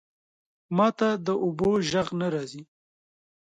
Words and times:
ماته 0.77 1.09
د 1.25 1.27
اوبو 1.43 1.69
ژغ 1.89 2.07
نه 2.19 2.27
راځی 2.33 2.63